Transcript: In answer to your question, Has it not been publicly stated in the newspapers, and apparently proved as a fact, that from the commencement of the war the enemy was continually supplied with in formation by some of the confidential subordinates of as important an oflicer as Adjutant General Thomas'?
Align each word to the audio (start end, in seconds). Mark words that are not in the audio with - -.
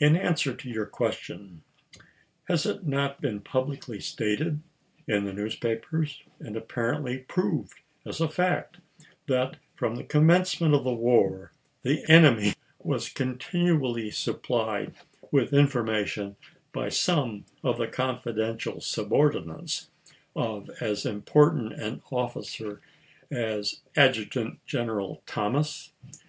In 0.00 0.16
answer 0.16 0.56
to 0.56 0.68
your 0.68 0.86
question, 0.86 1.62
Has 2.48 2.66
it 2.66 2.84
not 2.84 3.20
been 3.20 3.38
publicly 3.40 4.00
stated 4.00 4.58
in 5.06 5.24
the 5.24 5.32
newspapers, 5.32 6.20
and 6.40 6.56
apparently 6.56 7.18
proved 7.18 7.74
as 8.04 8.20
a 8.20 8.28
fact, 8.28 8.78
that 9.28 9.58
from 9.76 9.94
the 9.94 10.02
commencement 10.02 10.74
of 10.74 10.82
the 10.82 10.92
war 10.92 11.52
the 11.84 12.04
enemy 12.10 12.54
was 12.80 13.08
continually 13.08 14.10
supplied 14.10 14.94
with 15.30 15.52
in 15.52 15.68
formation 15.68 16.34
by 16.72 16.88
some 16.88 17.44
of 17.62 17.78
the 17.78 17.86
confidential 17.86 18.80
subordinates 18.80 19.88
of 20.34 20.70
as 20.80 21.06
important 21.06 21.74
an 21.74 22.00
oflicer 22.10 22.80
as 23.30 23.80
Adjutant 23.94 24.58
General 24.66 25.22
Thomas'? 25.24 25.92